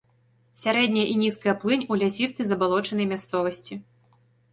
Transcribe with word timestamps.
Сярэдняя 0.61 1.03
і 1.09 1.15
нізкая 1.23 1.53
плынь 1.63 1.83
ў 1.91 2.01
лясістай 2.03 2.45
забалочанай 2.53 3.07
мясцовасці. 3.13 3.79